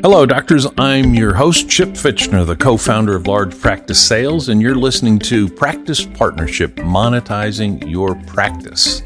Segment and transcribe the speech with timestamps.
[0.00, 0.64] Hello, doctors.
[0.78, 5.18] I'm your host, Chip Fitchner, the co founder of Large Practice Sales, and you're listening
[5.18, 9.00] to Practice Partnership Monetizing Your Practice.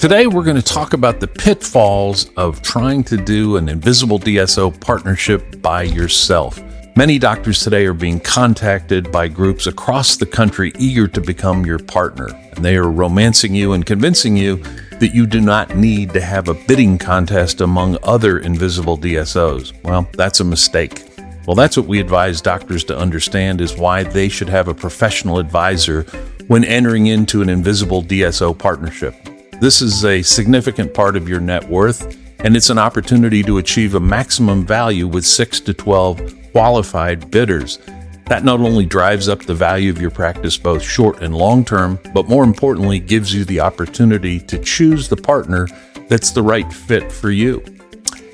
[0.00, 4.80] Today, we're going to talk about the pitfalls of trying to do an invisible DSO
[4.80, 6.60] partnership by yourself.
[6.96, 11.78] Many doctors today are being contacted by groups across the country eager to become your
[11.78, 14.60] partner, and they are romancing you and convincing you
[15.02, 19.72] that you do not need to have a bidding contest among other invisible DSOs.
[19.82, 21.02] Well, that's a mistake.
[21.44, 25.40] Well, that's what we advise doctors to understand is why they should have a professional
[25.40, 26.02] advisor
[26.46, 29.16] when entering into an invisible DSO partnership.
[29.60, 33.96] This is a significant part of your net worth, and it's an opportunity to achieve
[33.96, 37.80] a maximum value with 6 to 12 qualified bidders.
[38.26, 41.98] That not only drives up the value of your practice both short and long term,
[42.14, 45.68] but more importantly, gives you the opportunity to choose the partner
[46.08, 47.62] that's the right fit for you.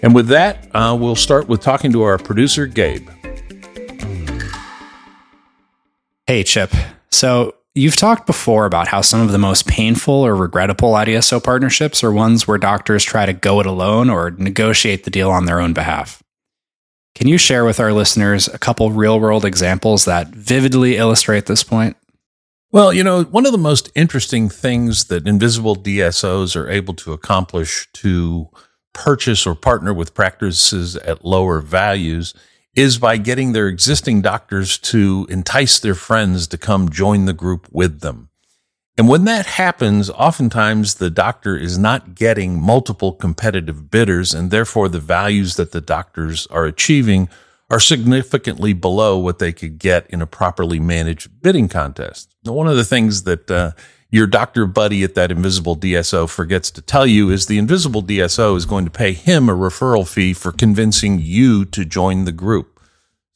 [0.03, 3.09] And with that, uh, we'll start with talking to our producer, Gabe.
[6.27, 6.73] Hey, Chip.
[7.11, 12.05] So, you've talked before about how some of the most painful or regrettable IDSO partnerships
[12.05, 15.61] are ones where doctors try to go it alone or negotiate the deal on their
[15.61, 16.23] own behalf.
[17.19, 21.65] Can you share with our listeners a couple real world examples that vividly illustrate this
[21.65, 21.97] point?
[22.71, 27.13] Well, you know, one of the most interesting things that invisible DSOs are able to
[27.13, 28.51] accomplish to
[28.93, 32.35] purchase or partner with practices at lower values
[32.77, 37.67] is by getting their existing doctors to entice their friends to come join the group
[37.73, 38.28] with them.
[38.99, 44.89] And when that happens, oftentimes the doctor is not getting multiple competitive bidders, and therefore
[44.89, 47.29] the values that the doctors are achieving
[47.71, 52.35] are significantly below what they could get in a properly managed bidding contest.
[52.45, 53.71] Now, one of the things that uh,
[54.11, 58.57] your doctor buddy at that invisible DSO forgets to tell you is the invisible DSO
[58.57, 62.81] is going to pay him a referral fee for convincing you to join the group.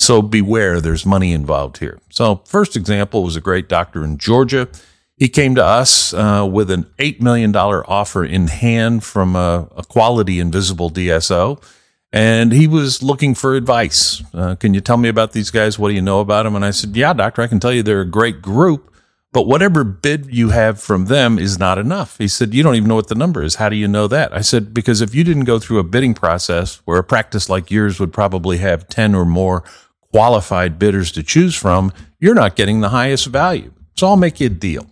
[0.01, 2.01] So beware, there's money involved here.
[2.11, 4.69] So, first example was a great doctor in Georgia
[5.23, 9.85] he came to us uh, with an $8 million offer in hand from a, a,
[9.85, 11.63] quality invisible DSO.
[12.13, 14.21] And he was looking for advice.
[14.35, 15.79] Uh, can you tell me about these guys?
[15.79, 16.57] What do you know about them?
[16.57, 18.93] And I said, Yeah, doctor, I can tell you they're a great group,
[19.33, 22.19] but whatever bid you have from them is not enough.
[22.19, 23.55] He said, You don't even know what the number is.
[23.55, 24.33] How do you know that?
[24.33, 27.71] I said, Because if you didn't go through a bidding process where a practice like
[27.71, 29.63] yours would probably have 10 or more
[30.11, 33.73] qualified bidders to choose from, you're not getting the highest value.
[33.95, 34.89] So I'll make you a deal.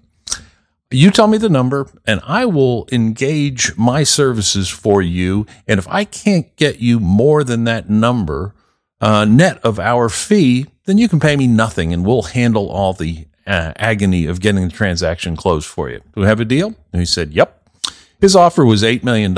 [0.92, 5.46] You tell me the number and I will engage my services for you.
[5.68, 8.54] And if I can't get you more than that number,
[9.00, 12.92] uh, net of our fee, then you can pay me nothing and we'll handle all
[12.92, 16.00] the uh, agony of getting the transaction closed for you.
[16.12, 16.74] Do we have a deal?
[16.92, 17.56] And he said, Yep.
[18.20, 19.34] His offer was $8 million.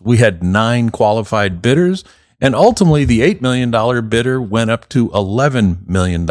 [0.00, 2.02] We had nine qualified bidders.
[2.40, 6.26] And ultimately, the $8 million bidder went up to $11 million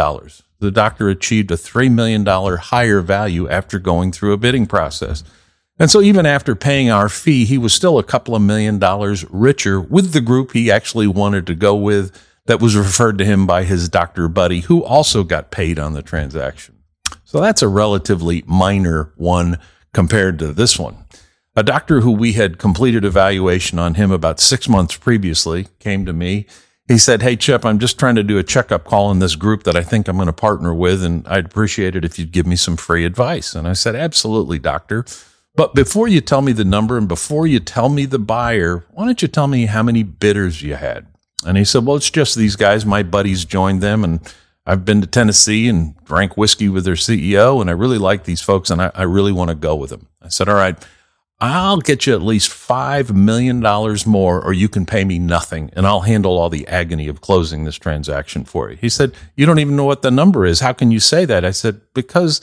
[0.64, 5.24] the doctor achieved a $3 million higher value after going through a bidding process.
[5.78, 9.26] And so even after paying our fee, he was still a couple of million dollars
[9.30, 13.46] richer with the group he actually wanted to go with that was referred to him
[13.46, 16.76] by his doctor buddy, who also got paid on the transaction.
[17.24, 19.60] So that's a relatively minor one
[19.94, 20.98] compared to this one.
[21.56, 26.14] A doctor who we had completed evaluation on him about six months previously came to
[26.14, 26.48] me
[26.88, 29.64] he said, Hey, Chip, I'm just trying to do a checkup call in this group
[29.64, 32.46] that I think I'm going to partner with, and I'd appreciate it if you'd give
[32.46, 33.56] me some free advice.
[33.56, 35.06] And I said, Absolutely, doctor.
[35.56, 39.06] But before you tell me the number and before you tell me the buyer, why
[39.06, 41.06] don't you tell me how many bidders you had?
[41.46, 42.86] And he said, Well, it's just these guys.
[42.86, 44.20] My buddies joined them, and
[44.66, 48.42] I've been to Tennessee and drank whiskey with their CEO, and I really like these
[48.42, 50.08] folks, and I, I really want to go with them.
[50.22, 50.78] I said, All right.
[51.46, 53.60] I'll get you at least $5 million
[54.06, 57.66] more, or you can pay me nothing, and I'll handle all the agony of closing
[57.66, 58.78] this transaction for you.
[58.78, 60.62] He said, You don't even know what the number is.
[60.62, 61.44] How can you say that?
[61.44, 62.40] I said, Because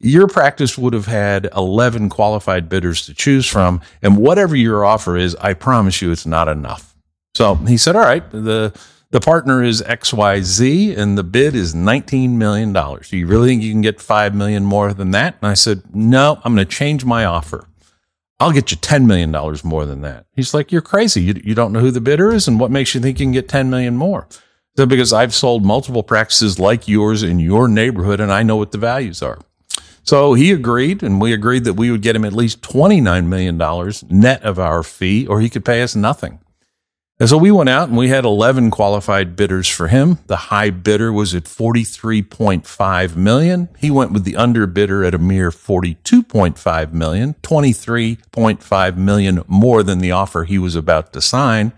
[0.00, 5.16] your practice would have had 11 qualified bidders to choose from, and whatever your offer
[5.16, 6.94] is, I promise you it's not enough.
[7.34, 8.78] So he said, All right, the
[9.12, 12.74] the partner is XYZ and the bid is $19 million.
[12.74, 15.36] Do you really think you can get 5 million more than that?
[15.40, 17.66] And I said, No, I'm going to change my offer.
[18.38, 19.30] I'll get you $10 million
[19.64, 20.26] more than that.
[20.34, 21.22] He's like, you're crazy.
[21.22, 22.46] You, you don't know who the bidder is.
[22.46, 24.28] And what makes you think you can get 10 million more?
[24.76, 28.72] So because I've sold multiple practices like yours in your neighborhood and I know what
[28.72, 29.38] the values are.
[30.02, 33.56] So he agreed and we agreed that we would get him at least $29 million
[34.10, 36.40] net of our fee or he could pay us nothing.
[37.18, 40.18] And so we went out and we had 11 qualified bidders for him.
[40.26, 43.70] The high bidder was at 43.5 million.
[43.78, 50.10] He went with the underbidder at a mere 42.5 million, 23.5 million more than the
[50.10, 51.72] offer he was about to sign.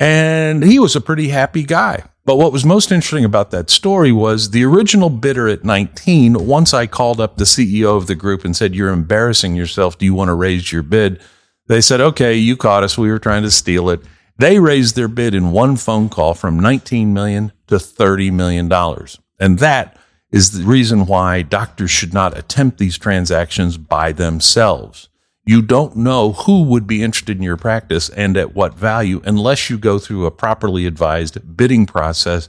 [0.00, 2.04] And he was a pretty happy guy.
[2.24, 6.46] But what was most interesting about that story was the original bidder at 19.
[6.46, 9.98] Once I called up the CEO of the group and said, You're embarrassing yourself.
[9.98, 11.20] Do you want to raise your bid?
[11.66, 12.96] They said, Okay, you caught us.
[12.96, 14.00] We were trying to steal it.
[14.36, 19.18] They raised their bid in one phone call from 19 million to 30 million dollars.
[19.38, 19.96] And that
[20.30, 25.08] is the reason why doctors should not attempt these transactions by themselves.
[25.46, 29.68] You don't know who would be interested in your practice and at what value unless
[29.68, 32.48] you go through a properly advised bidding process.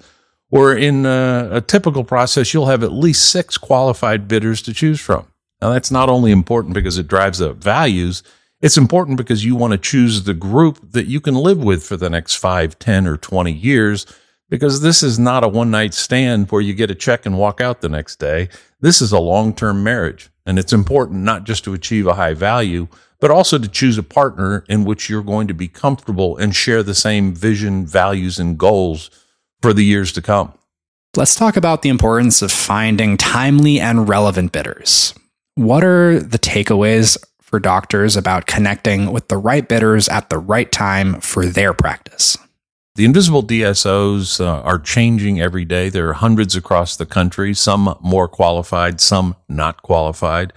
[0.50, 5.02] Or in a, a typical process, you'll have at least six qualified bidders to choose
[5.02, 5.28] from.
[5.62, 8.24] Now, that's not only important because it drives up values,
[8.66, 11.98] it's important because you want to choose the group that you can live with for
[11.98, 14.08] the next five, ten, or 20 years.
[14.50, 17.62] Because this is not a one night stand where you get a check and walk
[17.62, 18.50] out the next day.
[18.82, 20.32] This is a long term marriage.
[20.48, 22.88] And it's important not just to achieve a high value,
[23.20, 26.82] but also to choose a partner in which you're going to be comfortable and share
[26.82, 29.12] the same vision, values, and goals
[29.62, 30.54] for the years to come.
[31.16, 35.14] Let's talk about the importance of finding timely and relevant bidders.
[35.54, 37.18] What are the takeaways
[37.56, 42.38] for doctors about connecting with the right bidders at the right time for their practice?
[42.96, 45.88] The invisible DSOs uh, are changing every day.
[45.88, 50.52] There are hundreds across the country, some more qualified, some not qualified.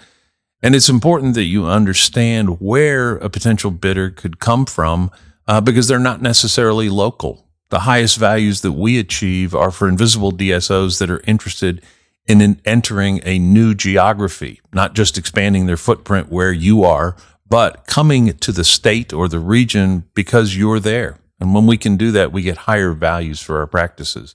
[0.61, 5.13] And it's important that you understand where a potential bidder could come from
[5.47, 7.47] uh, because they're not necessarily local.
[7.69, 11.81] The highest values that we achieve are for invisible DSOs that are interested
[12.29, 17.17] in, in entering a new geography, not just expanding their footprint where you are,
[17.49, 21.19] but coming to the state or the region because you're there.
[21.41, 24.35] And when we can do that, we get higher values for our practices.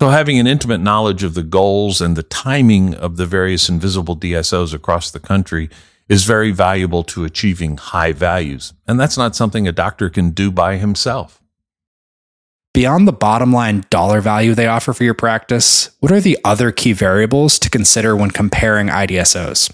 [0.00, 4.16] So having an intimate knowledge of the goals and the timing of the various invisible
[4.16, 5.70] DSOs across the country
[6.08, 8.74] is very valuable to achieving high values.
[8.86, 11.41] And that's not something a doctor can do by himself.
[12.74, 16.72] Beyond the bottom line dollar value they offer for your practice, what are the other
[16.72, 19.70] key variables to consider when comparing IDSOs?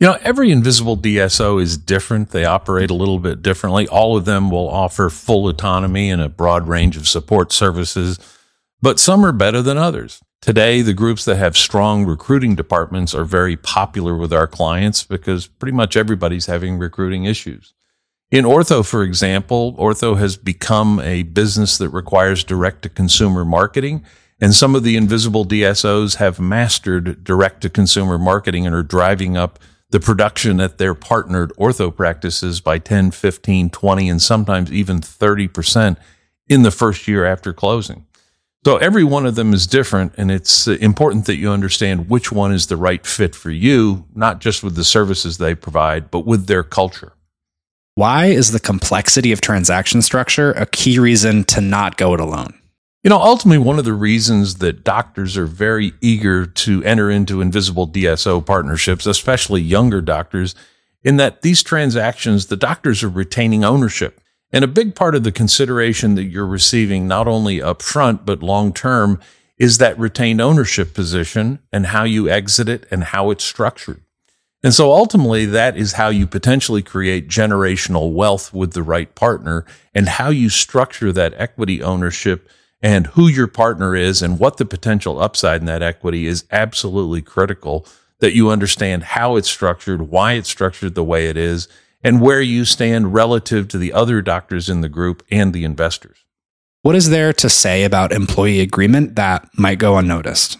[0.00, 2.30] You know, every invisible DSO is different.
[2.30, 3.86] They operate a little bit differently.
[3.86, 8.18] All of them will offer full autonomy and a broad range of support services,
[8.82, 10.20] but some are better than others.
[10.42, 15.46] Today, the groups that have strong recruiting departments are very popular with our clients because
[15.46, 17.72] pretty much everybody's having recruiting issues.
[18.32, 24.04] In ortho, for example, ortho has become a business that requires direct to consumer marketing.
[24.40, 29.36] And some of the invisible DSOs have mastered direct to consumer marketing and are driving
[29.36, 29.58] up
[29.90, 35.96] the production at their partnered ortho practices by 10, 15, 20, and sometimes even 30%
[36.48, 38.06] in the first year after closing.
[38.64, 42.52] So every one of them is different, and it's important that you understand which one
[42.52, 46.48] is the right fit for you, not just with the services they provide, but with
[46.48, 47.12] their culture.
[47.96, 52.52] Why is the complexity of transaction structure a key reason to not go it alone?
[53.02, 57.40] You know, ultimately, one of the reasons that doctors are very eager to enter into
[57.40, 60.54] invisible DSO partnerships, especially younger doctors,
[61.02, 64.20] in that these transactions, the doctors are retaining ownership.
[64.52, 68.74] And a big part of the consideration that you're receiving, not only upfront, but long
[68.74, 69.18] term,
[69.56, 74.02] is that retained ownership position and how you exit it and how it's structured.
[74.66, 79.64] And so ultimately, that is how you potentially create generational wealth with the right partner
[79.94, 82.50] and how you structure that equity ownership
[82.82, 87.22] and who your partner is and what the potential upside in that equity is absolutely
[87.22, 87.86] critical
[88.18, 91.68] that you understand how it's structured, why it's structured the way it is,
[92.02, 96.24] and where you stand relative to the other doctors in the group and the investors.
[96.82, 100.58] What is there to say about employee agreement that might go unnoticed?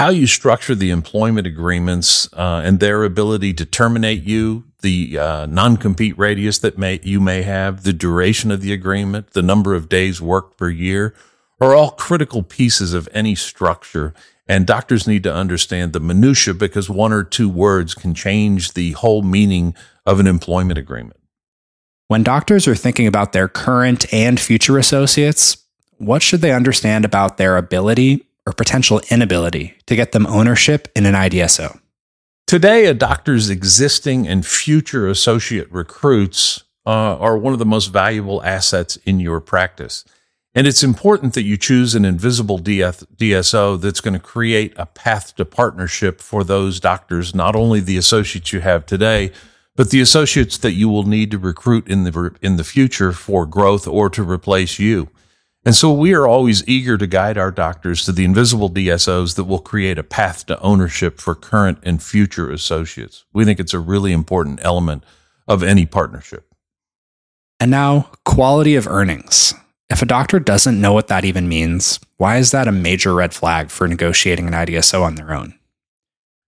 [0.00, 5.44] How you structure the employment agreements uh, and their ability to terminate you, the uh,
[5.44, 9.90] non-compete radius that may, you may have, the duration of the agreement, the number of
[9.90, 11.14] days worked per year,
[11.60, 14.14] are all critical pieces of any structure.
[14.48, 18.92] And doctors need to understand the minutia because one or two words can change the
[18.92, 19.74] whole meaning
[20.06, 21.20] of an employment agreement.
[22.08, 25.58] When doctors are thinking about their current and future associates,
[25.98, 31.06] what should they understand about their ability or potential inability to get them ownership in
[31.06, 31.80] an IDSO?
[32.46, 38.42] Today, a doctor's existing and future associate recruits uh, are one of the most valuable
[38.42, 40.04] assets in your practice.
[40.52, 45.36] And it's important that you choose an invisible DSO that's going to create a path
[45.36, 49.30] to partnership for those doctors, not only the associates you have today,
[49.76, 53.46] but the associates that you will need to recruit in the, in the future for
[53.46, 55.08] growth or to replace you.
[55.70, 59.44] And so we are always eager to guide our doctors to the invisible DSOs that
[59.44, 63.24] will create a path to ownership for current and future associates.
[63.32, 65.04] We think it's a really important element
[65.46, 66.52] of any partnership.
[67.60, 69.54] And now, quality of earnings.
[69.88, 73.32] If a doctor doesn't know what that even means, why is that a major red
[73.32, 75.56] flag for negotiating an IDSO on their own?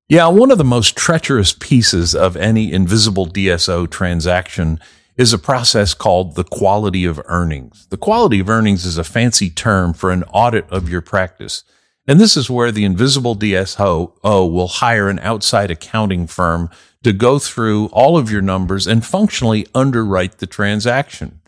[0.09, 4.81] Yeah, one of the most treacherous pieces of any invisible DSO transaction
[5.17, 7.87] is a process called the quality of earnings.
[7.91, 11.65] The quality of earnings is a fancy term for an audit of your practice.
[12.07, 16.71] And this is where the invisible DSO will hire an outside accounting firm
[17.05, 21.41] to go through all of your numbers and functionally underwrite the transaction.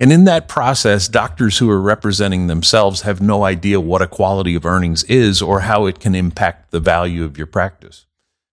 [0.00, 4.54] And in that process, doctors who are representing themselves have no idea what a quality
[4.54, 8.06] of earnings is or how it can impact the value of your practice.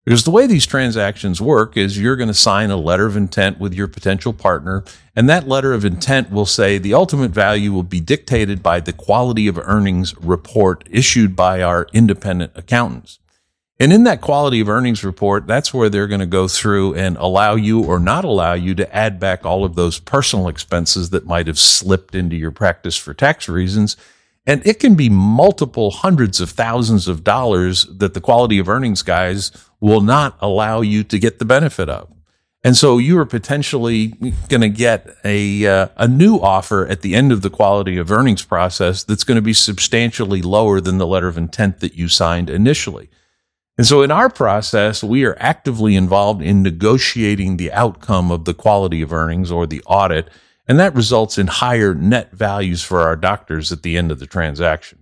[0.05, 3.59] Because the way these transactions work is you're going to sign a letter of intent
[3.59, 4.83] with your potential partner,
[5.15, 8.93] and that letter of intent will say the ultimate value will be dictated by the
[8.93, 13.17] quality of earnings report issued by our independent accountants.
[13.79, 17.17] And in that quality of earnings report, that's where they're going to go through and
[17.17, 21.25] allow you or not allow you to add back all of those personal expenses that
[21.25, 23.97] might have slipped into your practice for tax reasons
[24.47, 29.01] and it can be multiple hundreds of thousands of dollars that the quality of earnings
[29.01, 32.11] guys will not allow you to get the benefit of.
[32.63, 34.07] And so you are potentially
[34.49, 38.11] going to get a, uh, a new offer at the end of the quality of
[38.11, 42.07] earnings process that's going to be substantially lower than the letter of intent that you
[42.07, 43.09] signed initially.
[43.77, 48.53] And so in our process, we are actively involved in negotiating the outcome of the
[48.53, 50.29] quality of earnings or the audit
[50.67, 54.27] and that results in higher net values for our doctors at the end of the
[54.27, 54.99] transaction.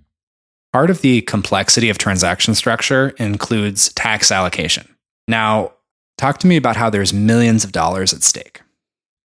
[0.71, 4.87] Part of the complexity of transaction structure includes tax allocation.
[5.27, 5.73] Now,
[6.17, 8.61] talk to me about how there's millions of dollars at stake.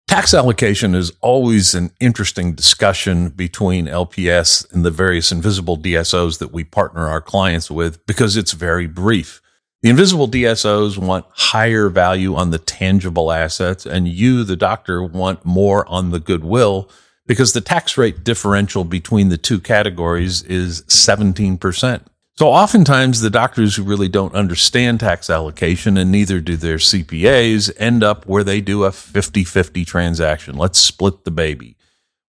[0.07, 6.53] Tax allocation is always an interesting discussion between LPS and the various invisible DSOs that
[6.53, 9.41] we partner our clients with because it's very brief.
[9.87, 15.45] The invisible DSOs want higher value on the tangible assets, and you, the doctor, want
[15.45, 16.89] more on the goodwill
[17.25, 22.01] because the tax rate differential between the two categories is 17%.
[22.35, 27.71] So oftentimes the doctors who really don't understand tax allocation and neither do their CPAs
[27.77, 30.57] end up where they do a 50-50 transaction.
[30.57, 31.77] Let's split the baby.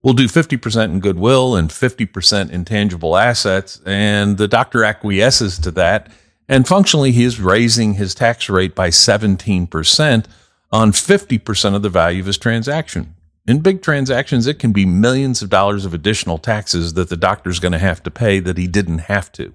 [0.04, 3.80] We'll do 50% in goodwill and 50% in tangible assets.
[3.84, 6.08] And the doctor acquiesces to that
[6.48, 10.24] and functionally, he is raising his tax rate by 17%
[10.72, 13.14] on 50% of the value of his transaction.
[13.46, 17.60] In big transactions, it can be millions of dollars of additional taxes that the doctor's
[17.60, 19.54] going to have to pay that he didn't have to.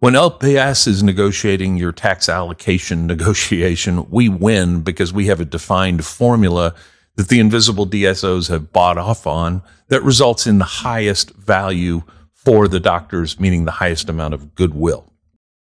[0.00, 6.04] When LPS is negotiating your tax allocation negotiation, we win because we have a defined
[6.04, 6.74] formula
[7.16, 12.68] that the invisible DSOs have bought off on that results in the highest value for
[12.68, 15.07] the doctors, meaning the highest amount of goodwill.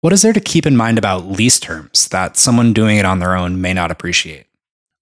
[0.07, 3.19] What is there to keep in mind about lease terms that someone doing it on
[3.19, 4.45] their own may not appreciate?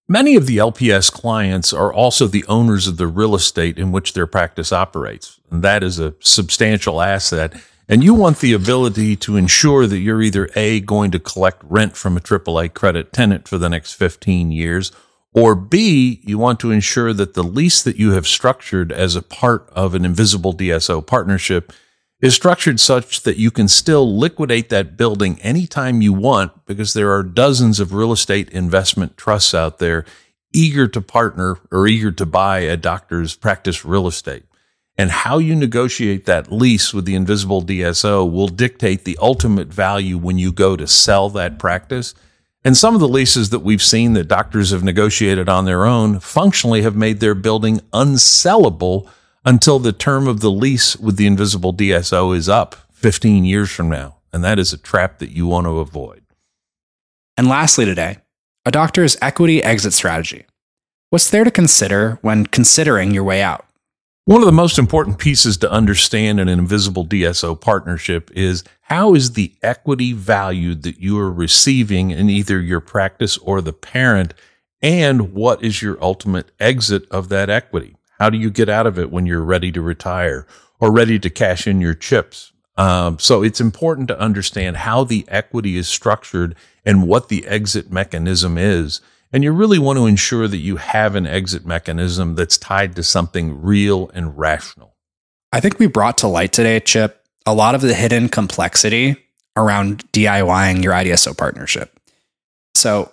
[0.08, 4.14] Many of the LPS clients are also the owners of the real estate in which
[4.14, 5.40] their practice operates.
[5.52, 7.54] And that is a substantial asset.
[7.88, 11.96] And you want the ability to ensure that you're either A, going to collect rent
[11.96, 14.92] from a AAA credit tenant for the next 15 years,
[15.34, 19.22] or B, you want to ensure that the lease that you have structured as a
[19.22, 21.72] part of an invisible DSO partnership
[22.26, 27.14] is structured such that you can still liquidate that building anytime you want because there
[27.14, 30.04] are dozens of real estate investment trusts out there
[30.52, 34.44] eager to partner or eager to buy a doctor's practice real estate.
[34.98, 40.18] And how you negotiate that lease with the invisible DSO will dictate the ultimate value
[40.18, 42.16] when you go to sell that practice.
[42.64, 46.20] And some of the leases that we've seen that doctors have negotiated on their own
[46.20, 49.08] functionally have made their building unsellable
[49.46, 53.90] until the term of the lease with the invisible DSO is up 15 years from
[53.90, 54.18] now.
[54.34, 56.24] And that is a trap that you want to avoid.
[57.38, 58.18] And lastly, today,
[58.66, 60.46] a doctor's equity exit strategy.
[61.12, 63.66] What's there to consider when considering your way out?
[64.26, 69.14] One of the most important pieces to understand in an invisible DSO partnership is how
[69.14, 74.34] is the equity valued that you are receiving in either your practice or the parent,
[74.82, 77.96] and what is your ultimate exit of that equity?
[78.20, 80.48] How do you get out of it when you're ready to retire
[80.80, 82.52] or ready to cash in your chips?
[82.78, 87.92] Um, so it's important to understand how the equity is structured and what the exit
[87.92, 89.02] mechanism is.
[89.32, 93.04] And you really want to ensure that you have an exit mechanism that's tied to
[93.04, 94.96] something real and rational.
[95.52, 99.16] I think we brought to light today, Chip, a lot of the hidden complexity
[99.56, 101.98] around DIYing your IDSO partnership.
[102.76, 103.12] So,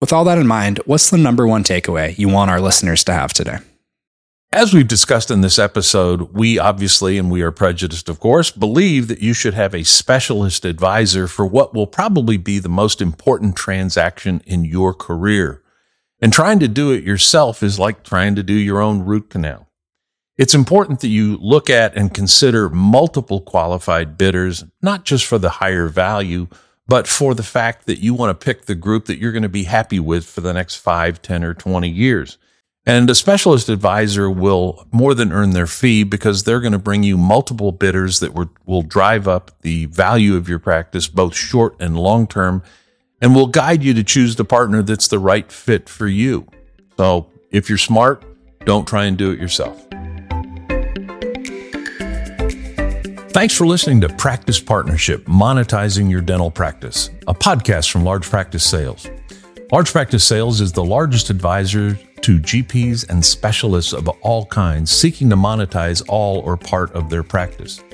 [0.00, 3.12] with all that in mind, what's the number one takeaway you want our listeners to
[3.12, 3.58] have today?
[4.54, 9.08] As we've discussed in this episode, we obviously, and we are prejudiced, of course, believe
[9.08, 13.56] that you should have a specialist advisor for what will probably be the most important
[13.56, 15.60] transaction in your career.
[16.20, 19.68] And trying to do it yourself is like trying to do your own root canal.
[20.38, 25.50] It's important that you look at and consider multiple qualified bidders, not just for the
[25.50, 26.46] higher value,
[26.86, 29.48] but for the fact that you want to pick the group that you're going to
[29.48, 32.38] be happy with for the next 5, 10, or 20 years.
[32.86, 37.02] And a specialist advisor will more than earn their fee because they're going to bring
[37.02, 38.34] you multiple bidders that
[38.66, 42.62] will drive up the value of your practice, both short and long term,
[43.22, 46.46] and will guide you to choose the partner that's the right fit for you.
[46.98, 48.22] So if you're smart,
[48.66, 49.80] don't try and do it yourself.
[53.30, 58.62] Thanks for listening to Practice Partnership Monetizing Your Dental Practice, a podcast from Large Practice
[58.62, 59.08] Sales.
[59.72, 65.28] Large Practice Sales is the largest advisor to GPs and specialists of all kinds seeking
[65.28, 67.84] to monetize all or part of their practice.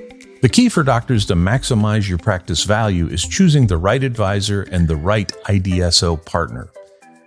[0.41, 4.87] The key for doctors to maximize your practice value is choosing the right advisor and
[4.87, 6.69] the right IDSO partner.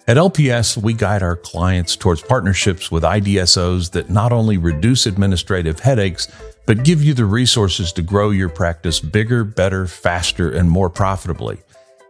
[0.08, 5.82] At LPS, we guide our clients towards partnerships with IDSOs that not only reduce administrative
[5.82, 6.30] headaches,
[6.66, 11.58] but give you the resources to grow your practice bigger, better, faster, and more profitably.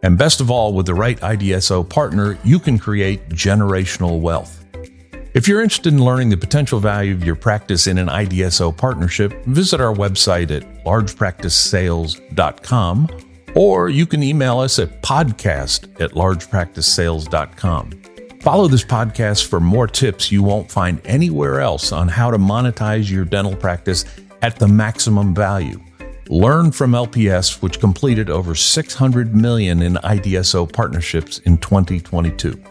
[0.04, 4.63] And best of all, with the right IDSO partner, you can create generational wealth.
[5.34, 9.32] If you're interested in learning the potential value of your practice in an IDSO partnership,
[9.46, 13.08] visit our website at largepracticesales.com
[13.56, 17.90] or you can email us at podcast at largepracticesales.com.
[18.42, 23.10] Follow this podcast for more tips you won't find anywhere else on how to monetize
[23.10, 24.04] your dental practice
[24.40, 25.80] at the maximum value.
[26.28, 32.62] Learn from LPS, which completed over 600 million in IDSO partnerships in 2022.